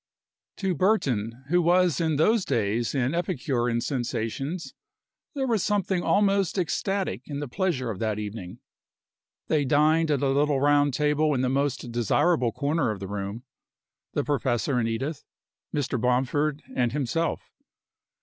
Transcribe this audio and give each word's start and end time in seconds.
To 0.57 0.73
Burton, 0.73 1.43
who 1.49 1.61
was 1.61 2.01
in 2.01 2.15
those 2.15 2.43
days 2.43 2.95
an 2.95 3.13
epicure 3.13 3.69
in 3.69 3.81
sensations, 3.81 4.73
there 5.35 5.45
was 5.45 5.61
something 5.61 6.01
almost 6.01 6.57
ecstatic 6.57 7.21
in 7.27 7.39
the 7.39 7.47
pleasure 7.47 7.91
of 7.91 7.99
that 7.99 8.17
evening. 8.17 8.61
They 9.47 9.63
dined 9.63 10.09
at 10.09 10.23
a 10.23 10.29
little 10.29 10.59
round 10.59 10.95
table 10.95 11.35
in 11.35 11.41
the 11.41 11.49
most 11.49 11.91
desirable 11.91 12.51
corner 12.51 12.89
of 12.89 12.99
the 12.99 13.07
room 13.07 13.43
the 14.13 14.23
professor 14.23 14.79
and 14.79 14.89
Edith, 14.89 15.23
Mr. 15.71 16.01
Bomford 16.01 16.63
and 16.75 16.93
himself. 16.93 17.51